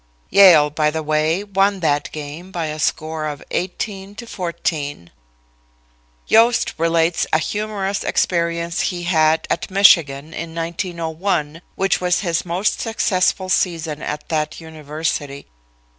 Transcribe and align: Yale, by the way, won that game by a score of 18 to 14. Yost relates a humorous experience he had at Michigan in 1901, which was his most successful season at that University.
Yale, 0.31 0.71
by 0.71 0.89
the 0.89 1.03
way, 1.03 1.43
won 1.43 1.79
that 1.79 2.11
game 2.11 2.51
by 2.51 2.65
a 2.65 2.79
score 2.79 3.27
of 3.27 3.43
18 3.51 4.15
to 4.15 4.25
14. 4.25 5.11
Yost 6.25 6.73
relates 6.79 7.27
a 7.31 7.37
humorous 7.37 8.03
experience 8.03 8.81
he 8.81 9.03
had 9.03 9.45
at 9.51 9.69
Michigan 9.69 10.33
in 10.33 10.55
1901, 10.55 11.61
which 11.75 12.01
was 12.01 12.21
his 12.21 12.43
most 12.43 12.79
successful 12.79 13.47
season 13.47 14.01
at 14.01 14.27
that 14.29 14.59
University. 14.59 15.45